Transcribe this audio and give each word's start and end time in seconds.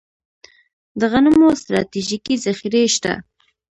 د 0.99 1.01
غنمو 1.11 1.49
ستراتیژیکې 1.61 2.33
ذخیرې 2.45 2.83
شته 2.95 3.13